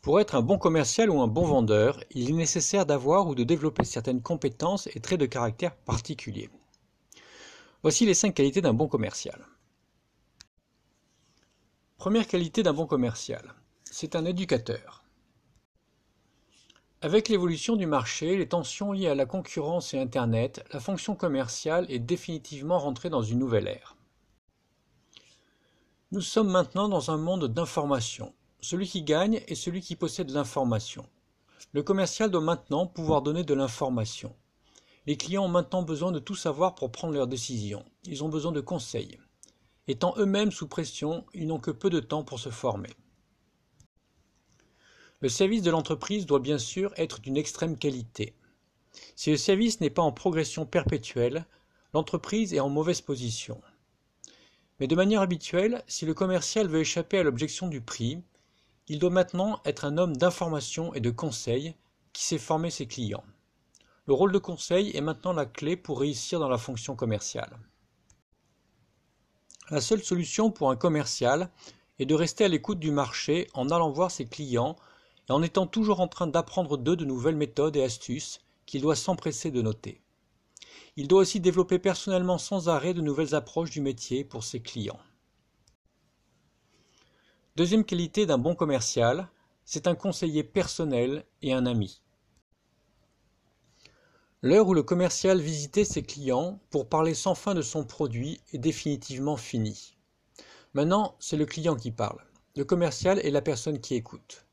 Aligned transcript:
Pour 0.00 0.20
être 0.20 0.36
un 0.36 0.42
bon 0.42 0.58
commercial 0.58 1.10
ou 1.10 1.20
un 1.20 1.26
bon 1.26 1.44
vendeur, 1.44 2.02
il 2.10 2.30
est 2.30 2.34
nécessaire 2.34 2.86
d'avoir 2.86 3.26
ou 3.26 3.34
de 3.34 3.44
développer 3.44 3.84
certaines 3.84 4.22
compétences 4.22 4.88
et 4.94 5.00
traits 5.00 5.20
de 5.20 5.26
caractère 5.26 5.74
particuliers. 5.74 6.50
Voici 7.82 8.06
les 8.06 8.14
cinq 8.14 8.34
qualités 8.34 8.60
d'un 8.60 8.74
bon 8.74 8.88
commercial. 8.88 9.44
Première 11.96 12.28
qualité 12.28 12.62
d'un 12.62 12.72
bon 12.72 12.86
commercial, 12.86 13.54
c'est 13.84 14.14
un 14.14 14.24
éducateur. 14.24 15.02
Avec 17.00 17.28
l'évolution 17.28 17.76
du 17.76 17.86
marché, 17.86 18.36
les 18.36 18.48
tensions 18.48 18.92
liées 18.92 19.08
à 19.08 19.14
la 19.14 19.26
concurrence 19.26 19.94
et 19.94 20.00
Internet, 20.00 20.64
la 20.72 20.80
fonction 20.80 21.16
commerciale 21.16 21.86
est 21.88 21.98
définitivement 21.98 22.78
rentrée 22.78 23.10
dans 23.10 23.22
une 23.22 23.38
nouvelle 23.38 23.68
ère. 23.68 23.96
Nous 26.10 26.20
sommes 26.20 26.50
maintenant 26.50 26.88
dans 26.88 27.10
un 27.10 27.16
monde 27.16 27.46
d'information. 27.46 28.32
Celui 28.60 28.88
qui 28.88 29.02
gagne 29.02 29.40
est 29.46 29.54
celui 29.54 29.80
qui 29.80 29.94
possède 29.94 30.30
l'information. 30.30 31.06
Le 31.72 31.82
commercial 31.82 32.30
doit 32.30 32.40
maintenant 32.40 32.86
pouvoir 32.86 33.22
donner 33.22 33.44
de 33.44 33.54
l'information. 33.54 34.34
Les 35.06 35.16
clients 35.16 35.44
ont 35.44 35.48
maintenant 35.48 35.82
besoin 35.82 36.12
de 36.12 36.18
tout 36.18 36.34
savoir 36.34 36.74
pour 36.74 36.90
prendre 36.90 37.14
leurs 37.14 37.28
décisions. 37.28 37.84
Ils 38.04 38.24
ont 38.24 38.28
besoin 38.28 38.52
de 38.52 38.60
conseils. 38.60 39.18
Étant 39.86 40.14
eux-mêmes 40.18 40.50
sous 40.50 40.66
pression, 40.66 41.24
ils 41.34 41.46
n'ont 41.46 41.60
que 41.60 41.70
peu 41.70 41.88
de 41.88 42.00
temps 42.00 42.24
pour 42.24 42.40
se 42.40 42.50
former. 42.50 42.90
Le 45.20 45.28
service 45.28 45.62
de 45.62 45.70
l'entreprise 45.70 46.26
doit 46.26 46.40
bien 46.40 46.58
sûr 46.58 46.92
être 46.96 47.20
d'une 47.20 47.36
extrême 47.36 47.78
qualité. 47.78 48.34
Si 49.16 49.30
le 49.30 49.36
service 49.36 49.80
n'est 49.80 49.90
pas 49.90 50.02
en 50.02 50.12
progression 50.12 50.66
perpétuelle, 50.66 51.46
l'entreprise 51.94 52.54
est 52.54 52.60
en 52.60 52.68
mauvaise 52.68 53.00
position. 53.00 53.60
Mais 54.78 54.86
de 54.86 54.94
manière 54.94 55.22
habituelle, 55.22 55.82
si 55.86 56.06
le 56.06 56.14
commercial 56.14 56.68
veut 56.68 56.80
échapper 56.80 57.18
à 57.18 57.22
l'objection 57.22 57.68
du 57.68 57.80
prix, 57.80 58.22
il 58.88 58.98
doit 58.98 59.10
maintenant 59.10 59.60
être 59.64 59.84
un 59.84 59.98
homme 59.98 60.16
d'information 60.16 60.94
et 60.94 61.00
de 61.00 61.10
conseil 61.10 61.74
qui 62.12 62.24
sait 62.24 62.38
former 62.38 62.70
ses 62.70 62.86
clients. 62.86 63.24
Le 64.06 64.14
rôle 64.14 64.32
de 64.32 64.38
conseil 64.38 64.96
est 64.96 65.02
maintenant 65.02 65.34
la 65.34 65.44
clé 65.44 65.76
pour 65.76 66.00
réussir 66.00 66.40
dans 66.40 66.48
la 66.48 66.56
fonction 66.56 66.96
commerciale. 66.96 67.58
La 69.70 69.82
seule 69.82 70.02
solution 70.02 70.50
pour 70.50 70.70
un 70.70 70.76
commercial 70.76 71.50
est 71.98 72.06
de 72.06 72.14
rester 72.14 72.44
à 72.44 72.48
l'écoute 72.48 72.78
du 72.78 72.90
marché 72.90 73.48
en 73.52 73.68
allant 73.68 73.90
voir 73.90 74.10
ses 74.10 74.24
clients 74.24 74.76
et 75.28 75.32
en 75.32 75.42
étant 75.42 75.66
toujours 75.66 76.00
en 76.00 76.08
train 76.08 76.26
d'apprendre 76.26 76.78
d'eux 76.78 76.96
de 76.96 77.04
nouvelles 77.04 77.36
méthodes 77.36 77.76
et 77.76 77.82
astuces 77.82 78.40
qu'il 78.64 78.80
doit 78.80 78.96
s'empresser 78.96 79.50
de 79.50 79.60
noter. 79.60 80.00
Il 80.96 81.06
doit 81.06 81.20
aussi 81.20 81.38
développer 81.38 81.78
personnellement 81.78 82.38
sans 82.38 82.70
arrêt 82.70 82.94
de 82.94 83.02
nouvelles 83.02 83.34
approches 83.34 83.70
du 83.70 83.82
métier 83.82 84.24
pour 84.24 84.42
ses 84.42 84.60
clients. 84.60 85.00
Deuxième 87.58 87.84
qualité 87.84 88.24
d'un 88.24 88.38
bon 88.38 88.54
commercial, 88.54 89.28
c'est 89.64 89.88
un 89.88 89.96
conseiller 89.96 90.44
personnel 90.44 91.24
et 91.42 91.52
un 91.52 91.66
ami. 91.66 92.02
L'heure 94.42 94.68
où 94.68 94.74
le 94.74 94.84
commercial 94.84 95.40
visitait 95.40 95.84
ses 95.84 96.04
clients 96.04 96.60
pour 96.70 96.88
parler 96.88 97.14
sans 97.14 97.34
fin 97.34 97.56
de 97.56 97.60
son 97.60 97.84
produit 97.84 98.40
est 98.52 98.58
définitivement 98.58 99.36
finie. 99.36 99.96
Maintenant, 100.72 101.16
c'est 101.18 101.36
le 101.36 101.46
client 101.46 101.74
qui 101.74 101.90
parle. 101.90 102.20
Le 102.54 102.64
commercial 102.64 103.18
est 103.26 103.32
la 103.32 103.42
personne 103.42 103.80
qui 103.80 103.96
écoute. 103.96 104.46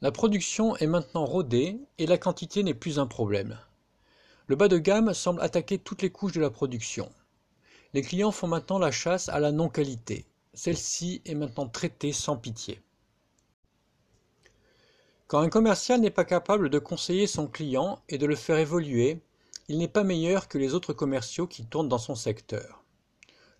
La 0.00 0.10
production 0.10 0.74
est 0.78 0.86
maintenant 0.86 1.26
rodée 1.26 1.80
et 1.98 2.06
la 2.06 2.16
quantité 2.16 2.62
n'est 2.62 2.72
plus 2.72 2.98
un 2.98 3.06
problème. 3.06 3.58
Le 4.46 4.56
bas 4.56 4.68
de 4.68 4.78
gamme 4.78 5.12
semble 5.12 5.42
attaquer 5.42 5.76
toutes 5.76 6.00
les 6.00 6.10
couches 6.10 6.32
de 6.32 6.40
la 6.40 6.48
production. 6.48 7.12
Les 7.92 8.00
clients 8.00 8.32
font 8.32 8.48
maintenant 8.48 8.78
la 8.78 8.90
chasse 8.90 9.28
à 9.28 9.38
la 9.38 9.52
non-qualité. 9.52 10.31
Celle-ci 10.54 11.22
est 11.24 11.34
maintenant 11.34 11.66
traitée 11.66 12.12
sans 12.12 12.36
pitié. 12.36 12.82
Quand 15.26 15.40
un 15.40 15.48
commercial 15.48 15.98
n'est 16.00 16.10
pas 16.10 16.26
capable 16.26 16.68
de 16.68 16.78
conseiller 16.78 17.26
son 17.26 17.46
client 17.46 18.02
et 18.10 18.18
de 18.18 18.26
le 18.26 18.36
faire 18.36 18.58
évoluer, 18.58 19.22
il 19.68 19.78
n'est 19.78 19.88
pas 19.88 20.04
meilleur 20.04 20.48
que 20.48 20.58
les 20.58 20.74
autres 20.74 20.92
commerciaux 20.92 21.46
qui 21.46 21.64
tournent 21.64 21.88
dans 21.88 21.96
son 21.96 22.14
secteur. 22.14 22.84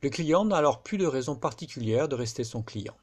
Le 0.02 0.10
client 0.10 0.44
n'a 0.44 0.56
alors 0.56 0.82
plus 0.82 0.98
de 0.98 1.06
raison 1.06 1.34
particulière 1.34 2.08
de 2.08 2.14
rester 2.14 2.44
son 2.44 2.62
client. 2.62 2.96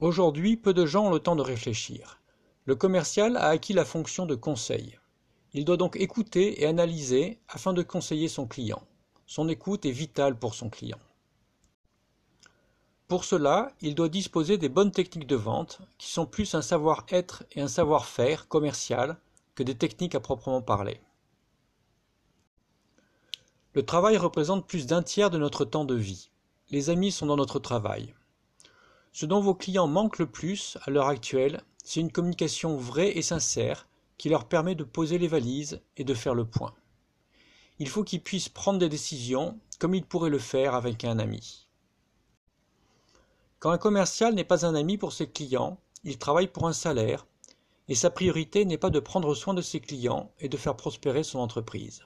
Aujourd'hui, 0.00 0.56
peu 0.56 0.74
de 0.74 0.84
gens 0.84 1.06
ont 1.06 1.12
le 1.12 1.20
temps 1.20 1.36
de 1.36 1.42
réfléchir. 1.42 2.20
Le 2.64 2.74
commercial 2.74 3.36
a 3.36 3.50
acquis 3.50 3.72
la 3.72 3.84
fonction 3.84 4.26
de 4.26 4.34
conseil. 4.34 4.98
Il 5.52 5.64
doit 5.64 5.76
donc 5.76 5.94
écouter 5.94 6.60
et 6.60 6.66
analyser 6.66 7.38
afin 7.48 7.72
de 7.72 7.82
conseiller 7.82 8.26
son 8.26 8.48
client. 8.48 8.82
Son 9.26 9.48
écoute 9.48 9.86
est 9.86 9.92
vitale 9.92 10.36
pour 10.36 10.56
son 10.56 10.70
client. 10.70 10.98
Pour 13.12 13.26
cela, 13.26 13.70
il 13.82 13.94
doit 13.94 14.08
disposer 14.08 14.56
des 14.56 14.70
bonnes 14.70 14.90
techniques 14.90 15.26
de 15.26 15.36
vente, 15.36 15.82
qui 15.98 16.10
sont 16.10 16.24
plus 16.24 16.54
un 16.54 16.62
savoir-être 16.62 17.44
et 17.52 17.60
un 17.60 17.68
savoir-faire 17.68 18.48
commercial 18.48 19.18
que 19.54 19.62
des 19.62 19.74
techniques 19.74 20.14
à 20.14 20.20
proprement 20.20 20.62
parler. 20.62 20.98
Le 23.74 23.84
travail 23.84 24.16
représente 24.16 24.66
plus 24.66 24.86
d'un 24.86 25.02
tiers 25.02 25.28
de 25.28 25.36
notre 25.36 25.66
temps 25.66 25.84
de 25.84 25.94
vie. 25.94 26.30
Les 26.70 26.88
amis 26.88 27.12
sont 27.12 27.26
dans 27.26 27.36
notre 27.36 27.58
travail. 27.58 28.14
Ce 29.12 29.26
dont 29.26 29.40
vos 29.42 29.54
clients 29.54 29.88
manquent 29.88 30.18
le 30.18 30.30
plus 30.30 30.78
à 30.86 30.90
l'heure 30.90 31.08
actuelle, 31.08 31.62
c'est 31.84 32.00
une 32.00 32.12
communication 32.12 32.78
vraie 32.78 33.18
et 33.18 33.20
sincère 33.20 33.88
qui 34.16 34.30
leur 34.30 34.46
permet 34.46 34.74
de 34.74 34.84
poser 34.84 35.18
les 35.18 35.28
valises 35.28 35.82
et 35.98 36.04
de 36.04 36.14
faire 36.14 36.34
le 36.34 36.46
point. 36.46 36.72
Il 37.78 37.90
faut 37.90 38.04
qu'ils 38.04 38.22
puissent 38.22 38.48
prendre 38.48 38.78
des 38.78 38.88
décisions 38.88 39.60
comme 39.78 39.94
ils 39.94 40.06
pourraient 40.06 40.30
le 40.30 40.38
faire 40.38 40.74
avec 40.74 41.04
un 41.04 41.18
ami. 41.18 41.68
Quand 43.62 43.70
un 43.70 43.78
commercial 43.78 44.34
n'est 44.34 44.42
pas 44.42 44.66
un 44.66 44.74
ami 44.74 44.98
pour 44.98 45.12
ses 45.12 45.30
clients, 45.30 45.78
il 46.02 46.18
travaille 46.18 46.48
pour 46.48 46.66
un 46.66 46.72
salaire, 46.72 47.28
et 47.86 47.94
sa 47.94 48.10
priorité 48.10 48.64
n'est 48.64 48.76
pas 48.76 48.90
de 48.90 48.98
prendre 48.98 49.36
soin 49.36 49.54
de 49.54 49.62
ses 49.62 49.78
clients 49.78 50.32
et 50.40 50.48
de 50.48 50.56
faire 50.56 50.74
prospérer 50.74 51.22
son 51.22 51.38
entreprise. 51.38 52.02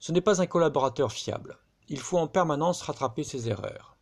Ce 0.00 0.10
n'est 0.10 0.20
pas 0.20 0.42
un 0.42 0.46
collaborateur 0.46 1.12
fiable. 1.12 1.58
Il 1.88 2.00
faut 2.00 2.18
en 2.18 2.26
permanence 2.26 2.82
rattraper 2.82 3.22
ses 3.22 3.48
erreurs. 3.48 3.96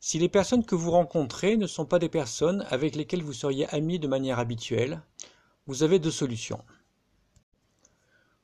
Si 0.00 0.18
les 0.18 0.28
personnes 0.28 0.64
que 0.64 0.74
vous 0.74 0.90
rencontrez 0.90 1.56
ne 1.56 1.68
sont 1.68 1.86
pas 1.86 2.00
des 2.00 2.08
personnes 2.08 2.66
avec 2.68 2.96
lesquelles 2.96 3.22
vous 3.22 3.32
seriez 3.32 3.72
ami 3.72 4.00
de 4.00 4.08
manière 4.08 4.40
habituelle, 4.40 5.02
vous 5.68 5.84
avez 5.84 6.00
deux 6.00 6.10
solutions. 6.10 6.64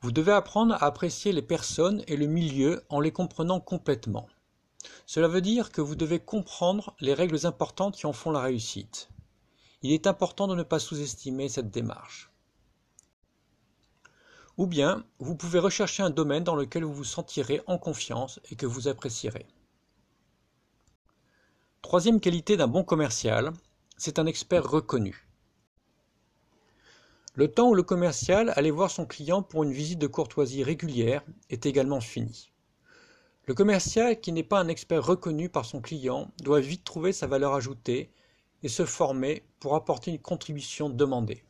Vous 0.01 0.13
devez 0.13 0.31
apprendre 0.31 0.75
à 0.75 0.85
apprécier 0.85 1.33
les 1.33 1.43
personnes 1.43 2.05
et 2.07 2.17
le 2.17 2.27
milieu 2.27 2.85
en 2.89 3.01
les 3.01 3.11
comprenant 3.11 3.59
complètement. 3.59 4.29
Cela 5.07 5.29
veut 5.29 5.41
dire 5.41 5.73
que 5.73 5.81
vous 5.81 5.95
devez 5.95 6.19
comprendre 6.21 6.95
les 7.01 7.15
règles 7.15 7.47
importantes 7.47 7.97
qui 7.97 8.07
en 8.07 8.13
font 8.13 8.31
la 8.31 8.41
réussite. 8.41 9.09
Il 9.83 9.93
est 9.93 10.07
important 10.07 10.49
de 10.49 10.55
ne 10.55 10.63
pas 10.63 10.79
sous-estimer 10.79 11.49
cette 11.49 11.71
démarche. 11.71 12.31
Ou 14.57 14.67
bien, 14.67 15.05
vous 15.19 15.37
pouvez 15.37 15.59
rechercher 15.59 16.03
un 16.03 16.11
domaine 16.11 16.45
dans 16.45 16.57
lequel 16.57 16.85
vous 16.85 16.95
vous 16.95 17.05
sentirez 17.05 17.61
en 17.67 17.79
confiance 17.79 18.41
et 18.51 18.57
que 18.57 18.67
vous 18.67 18.89
apprécierez. 18.89 19.47
Troisième 21.83 22.21
qualité 22.21 22.57
d'un 22.57 22.67
bon 22.67 22.83
commercial, 22.83 23.53
c'est 23.97 24.19
un 24.19 24.27
expert 24.27 24.69
reconnu. 24.69 25.29
Le 27.35 27.53
temps 27.53 27.69
où 27.69 27.75
le 27.75 27.83
commercial 27.83 28.53
allait 28.57 28.71
voir 28.71 28.91
son 28.91 29.05
client 29.05 29.43
pour 29.43 29.63
une 29.63 29.73
visite 29.73 29.99
de 29.99 30.07
courtoisie 30.07 30.65
régulière 30.65 31.23
est 31.51 31.67
également 31.67 32.01
fini. 32.01 32.51
Le 33.47 33.55
commercial 33.55 34.21
qui 34.21 34.33
n'est 34.33 34.43
pas 34.43 34.59
un 34.59 34.67
expert 34.67 35.07
reconnu 35.07 35.49
par 35.49 35.65
son 35.65 35.81
client 35.81 36.33
doit 36.43 36.59
vite 36.59 36.83
trouver 36.83 37.13
sa 37.13 37.29
valeur 37.29 37.55
ajoutée 37.55 38.11
et 38.65 38.69
se 38.69 38.85
former 38.85 39.45
pour 39.61 39.77
apporter 39.77 40.11
une 40.11 40.19
contribution 40.19 40.91
demandée. 40.91 41.45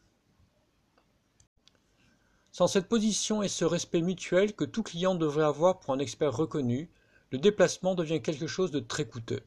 Sans 2.53 2.67
cette 2.67 2.89
position 2.89 3.43
et 3.43 3.49
ce 3.49 3.65
respect 3.65 4.03
mutuel 4.03 4.55
que 4.55 4.67
tout 4.67 4.83
client 4.83 5.15
devrait 5.15 5.45
avoir 5.45 5.81
pour 5.81 5.95
un 5.95 5.99
expert 5.99 6.37
reconnu, 6.37 6.91
le 7.31 7.39
déplacement 7.39 7.95
devient 7.95 8.21
quelque 8.21 8.47
chose 8.47 8.71
de 8.71 8.81
très 8.81 9.07
coûteux. 9.07 9.43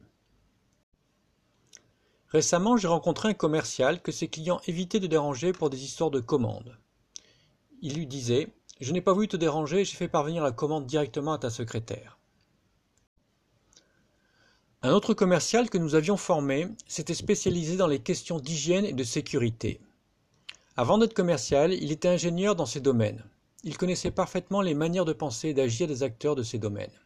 Récemment, 2.28 2.76
j'ai 2.76 2.88
rencontré 2.88 3.28
un 3.28 3.34
commercial 3.34 4.02
que 4.02 4.12
ses 4.12 4.28
clients 4.28 4.60
évitaient 4.66 5.00
de 5.00 5.06
déranger 5.06 5.52
pour 5.52 5.70
des 5.70 5.84
histoires 5.84 6.10
de 6.10 6.20
commandes. 6.20 6.76
Il 7.80 7.94
lui 7.94 8.06
disait 8.08 8.48
Je 8.80 8.92
n'ai 8.92 9.00
pas 9.00 9.12
voulu 9.12 9.28
te 9.28 9.36
déranger, 9.36 9.84
j'ai 9.84 9.96
fait 9.96 10.08
parvenir 10.08 10.42
la 10.42 10.52
commande 10.52 10.86
directement 10.86 11.32
à 11.32 11.38
ta 11.38 11.50
secrétaire. 11.50 12.19
Un 14.82 14.92
autre 14.92 15.12
commercial 15.12 15.68
que 15.68 15.76
nous 15.76 15.94
avions 15.94 16.16
formé 16.16 16.66
s'était 16.86 17.12
spécialisé 17.12 17.76
dans 17.76 17.86
les 17.86 17.98
questions 17.98 18.38
d'hygiène 18.38 18.86
et 18.86 18.94
de 18.94 19.04
sécurité. 19.04 19.78
Avant 20.74 20.96
d'être 20.96 21.12
commercial, 21.12 21.74
il 21.74 21.92
était 21.92 22.08
ingénieur 22.08 22.56
dans 22.56 22.64
ces 22.64 22.80
domaines. 22.80 23.22
Il 23.62 23.76
connaissait 23.76 24.10
parfaitement 24.10 24.62
les 24.62 24.72
manières 24.72 25.04
de 25.04 25.12
penser 25.12 25.48
et 25.48 25.54
d'agir 25.54 25.86
des 25.86 26.02
acteurs 26.02 26.34
de 26.34 26.42
ces 26.42 26.58
domaines. 26.58 26.98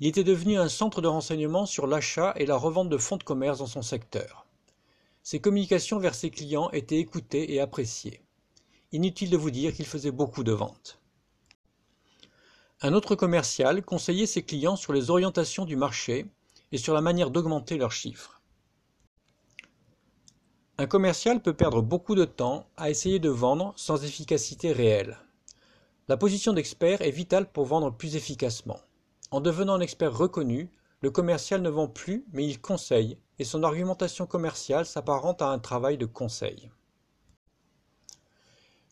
Il 0.00 0.08
était 0.08 0.24
devenu 0.24 0.56
un 0.56 0.70
centre 0.70 1.02
de 1.02 1.06
renseignement 1.06 1.66
sur 1.66 1.86
l'achat 1.86 2.32
et 2.36 2.46
la 2.46 2.56
revente 2.56 2.88
de 2.88 2.96
fonds 2.96 3.18
de 3.18 3.22
commerce 3.22 3.58
dans 3.58 3.66
son 3.66 3.82
secteur. 3.82 4.46
Ses 5.22 5.40
communications 5.40 5.98
vers 5.98 6.14
ses 6.14 6.30
clients 6.30 6.70
étaient 6.70 7.00
écoutées 7.00 7.52
et 7.52 7.60
appréciées. 7.60 8.22
Inutile 8.92 9.28
de 9.28 9.36
vous 9.36 9.50
dire 9.50 9.74
qu'il 9.74 9.84
faisait 9.86 10.10
beaucoup 10.10 10.42
de 10.42 10.52
ventes. 10.52 10.98
Un 12.80 12.94
autre 12.94 13.14
commercial 13.14 13.82
conseillait 13.82 14.24
ses 14.24 14.42
clients 14.42 14.76
sur 14.76 14.94
les 14.94 15.10
orientations 15.10 15.66
du 15.66 15.76
marché 15.76 16.24
et 16.74 16.78
sur 16.78 16.92
la 16.92 17.00
manière 17.00 17.30
d'augmenter 17.30 17.78
leurs 17.78 17.92
chiffres. 17.92 18.42
Un 20.76 20.86
commercial 20.86 21.40
peut 21.40 21.54
perdre 21.54 21.82
beaucoup 21.82 22.16
de 22.16 22.24
temps 22.24 22.66
à 22.76 22.90
essayer 22.90 23.20
de 23.20 23.28
vendre 23.28 23.72
sans 23.76 24.02
efficacité 24.04 24.72
réelle. 24.72 25.16
La 26.08 26.16
position 26.16 26.52
d'expert 26.52 27.00
est 27.00 27.12
vitale 27.12 27.48
pour 27.52 27.64
vendre 27.64 27.92
plus 27.92 28.16
efficacement. 28.16 28.80
En 29.30 29.40
devenant 29.40 29.74
un 29.74 29.80
expert 29.80 30.18
reconnu, 30.18 30.68
le 31.00 31.12
commercial 31.12 31.62
ne 31.62 31.68
vend 31.68 31.86
plus, 31.86 32.24
mais 32.32 32.44
il 32.44 32.60
conseille, 32.60 33.18
et 33.38 33.44
son 33.44 33.62
argumentation 33.62 34.26
commerciale 34.26 34.84
s'apparente 34.84 35.42
à 35.42 35.50
un 35.50 35.60
travail 35.60 35.96
de 35.96 36.06
conseil. 36.06 36.72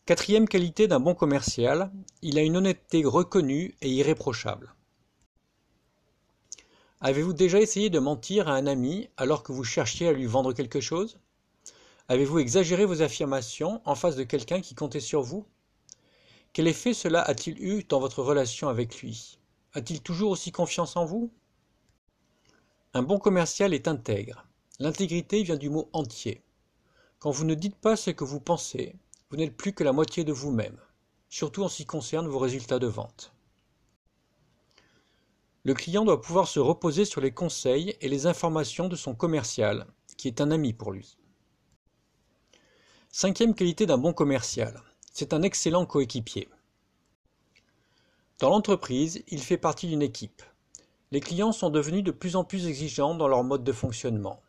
Quatrième 0.05 0.47
qualité 0.47 0.87
d'un 0.87 1.01
bon 1.01 1.15
commercial, 1.15 1.91
il 2.21 2.39
a 2.39 2.43
une 2.43 2.55
honnêteté 2.55 3.03
reconnue 3.03 3.75
et 3.81 3.89
irréprochable. 3.89 4.73
Avez-vous 7.05 7.33
déjà 7.33 7.59
essayé 7.59 7.89
de 7.89 7.99
mentir 7.99 8.47
à 8.47 8.55
un 8.55 8.65
ami 8.65 9.09
alors 9.17 9.43
que 9.43 9.51
vous 9.51 9.65
cherchiez 9.65 10.07
à 10.07 10.13
lui 10.13 10.25
vendre 10.25 10.53
quelque 10.53 10.79
chose? 10.79 11.19
Avez-vous 12.07 12.39
exagéré 12.39 12.85
vos 12.85 13.01
affirmations 13.01 13.81
en 13.83 13.93
face 13.93 14.15
de 14.15 14.23
quelqu'un 14.23 14.61
qui 14.61 14.73
comptait 14.73 15.01
sur 15.01 15.21
vous? 15.21 15.45
Quel 16.53 16.65
effet 16.65 16.93
cela 16.93 17.21
a-t-il 17.21 17.61
eu 17.61 17.83
dans 17.83 17.99
votre 17.99 18.23
relation 18.23 18.69
avec 18.69 19.01
lui? 19.01 19.37
A-t-il 19.73 20.01
toujours 20.01 20.31
aussi 20.31 20.53
confiance 20.53 20.95
en 20.95 21.03
vous? 21.03 21.29
Un 22.93 23.03
bon 23.03 23.19
commercial 23.19 23.73
est 23.73 23.89
intègre. 23.89 24.47
L'intégrité 24.79 25.43
vient 25.43 25.57
du 25.57 25.69
mot 25.69 25.89
entier. 25.91 26.41
Quand 27.19 27.31
vous 27.31 27.43
ne 27.43 27.53
dites 27.53 27.75
pas 27.75 27.97
ce 27.97 28.11
que 28.11 28.23
vous 28.23 28.39
pensez, 28.39 28.95
vous 29.29 29.35
n'êtes 29.35 29.57
plus 29.57 29.73
que 29.73 29.83
la 29.83 29.91
moitié 29.91 30.23
de 30.23 30.31
vous-même, 30.31 30.79
surtout 31.27 31.63
en 31.63 31.67
ce 31.67 31.75
qui 31.75 31.85
concerne 31.85 32.29
vos 32.29 32.39
résultats 32.39 32.79
de 32.79 32.87
vente. 32.87 33.33
Le 35.65 35.73
client 35.73 36.03
doit 36.03 36.21
pouvoir 36.21 36.49
se 36.49 36.59
reposer 36.59 37.05
sur 37.05 37.21
les 37.21 37.31
conseils 37.31 37.95
et 38.01 38.09
les 38.09 38.27
informations 38.27 38.89
de 38.89 38.97
son 38.97 39.15
commercial, 39.15 39.87
qui 40.17 40.27
est 40.27 40.41
un 40.41 40.51
ami 40.51 40.73
pour 40.73 40.91
lui. 40.91 41.17
Cinquième 43.09 43.55
qualité 43.55 43.85
d'un 43.85 43.97
bon 43.97 44.11
commercial, 44.11 44.81
c'est 45.13 45.33
un 45.33 45.41
excellent 45.41 45.85
coéquipier. 45.85 46.49
Dans 48.39 48.49
l'entreprise, 48.49 49.23
il 49.29 49.41
fait 49.41 49.57
partie 49.57 49.87
d'une 49.87 50.01
équipe. 50.01 50.43
Les 51.11 51.21
clients 51.21 51.53
sont 51.53 51.69
devenus 51.69 52.03
de 52.03 52.11
plus 52.11 52.35
en 52.35 52.43
plus 52.43 52.67
exigeants 52.67 53.15
dans 53.15 53.29
leur 53.29 53.43
mode 53.45 53.63
de 53.63 53.71
fonctionnement. 53.71 54.41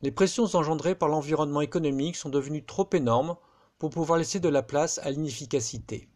Les 0.00 0.10
pressions 0.10 0.54
engendrées 0.54 0.94
par 0.94 1.10
l'environnement 1.10 1.60
économique 1.60 2.16
sont 2.16 2.30
devenues 2.30 2.64
trop 2.64 2.88
énormes 2.94 3.36
pour 3.78 3.90
pouvoir 3.90 4.18
laisser 4.18 4.40
de 4.40 4.48
la 4.48 4.62
place 4.62 4.98
à 5.02 5.10
l'inefficacité. 5.10 6.08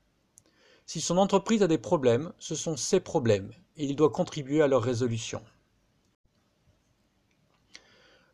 Si 0.86 1.00
son 1.00 1.16
entreprise 1.16 1.62
a 1.62 1.66
des 1.66 1.78
problèmes, 1.78 2.32
ce 2.38 2.54
sont 2.54 2.76
ses 2.76 3.00
problèmes 3.00 3.52
et 3.76 3.86
il 3.86 3.96
doit 3.96 4.10
contribuer 4.10 4.62
à 4.62 4.66
leur 4.66 4.82
résolution. 4.82 5.42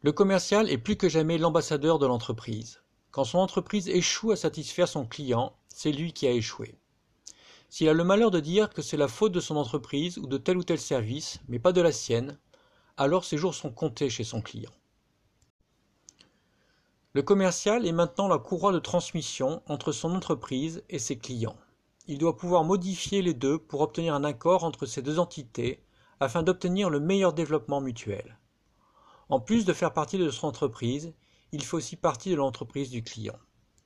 Le 0.02 0.12
commercial 0.12 0.70
est 0.70 0.79
plus 0.79 0.97
que 0.97 1.08
jamais 1.08 1.38
l'ambassadeur 1.38 1.99
de 1.99 2.06
l'entreprise. 2.06 2.82
Quand 3.11 3.25
son 3.25 3.38
entreprise 3.38 3.88
échoue 3.88 4.32
à 4.32 4.37
satisfaire 4.37 4.88
son 4.88 5.06
client, 5.06 5.55
c'est 5.69 5.93
lui 5.93 6.12
qui 6.12 6.26
a 6.26 6.32
échoué. 6.32 6.75
S'il 7.69 7.88
a 7.88 7.93
le 7.93 8.02
malheur 8.02 8.31
de 8.31 8.41
dire 8.41 8.70
que 8.70 8.82
c'est 8.82 8.97
la 8.97 9.08
faute 9.08 9.32
de 9.32 9.41
son 9.41 9.56
entreprise 9.56 10.19
ou 10.19 10.26
de 10.26 10.38
tel 10.38 10.56
ou 10.56 10.64
tel 10.64 10.81
service, 10.81 11.38
mais 11.49 11.58
pas 11.58 11.73
de 11.73 11.81
la 11.81 11.93
sienne, 11.93 12.38
alors 12.97 13.25
ses 13.25 13.37
jours 13.37 13.55
sont 13.55 13.70
comptés 13.70 14.11
chez 14.11 14.25
son 14.25 14.43
client. 14.43 14.73
Le 17.12 17.23
commercial 17.23 17.87
est 17.87 17.93
maintenant 17.93 18.29
la 18.29 18.38
courroie 18.38 18.73
de 18.73 18.79
transmission 18.79 19.62
entre 19.67 19.93
son 19.93 20.14
entreprise 20.14 20.82
et 20.88 20.99
ses 20.99 21.19
clients. 21.19 21.56
Il 22.11 22.19
doit 22.19 22.37
pouvoir 22.37 22.65
modifier 22.65 23.23
les 23.23 23.35
deux 23.35 23.57
pour 23.57 23.83
obtenir 23.83 24.15
un 24.15 24.25
accord 24.25 24.65
entre 24.65 24.85
ces 24.85 25.01
deux 25.01 25.21
entités 25.21 25.85
afin 26.19 26.43
d'obtenir 26.43 26.91
le 26.91 26.99
meilleur 26.99 27.33
développement 27.33 27.81
mutuel. 27.81 28.37
En 29.29 29.39
plus 29.39 29.65
de 29.65 29.73
faire 29.73 29.93
partie 29.93 30.19
de 30.19 30.29
son 30.29 30.49
entreprise, 30.49 31.15
il 31.53 31.62
fait 31.62 31.77
aussi 31.77 31.95
partie 31.95 32.31
de 32.31 32.35
l'entreprise 32.35 32.91
du 32.91 33.05
client. 33.05 33.39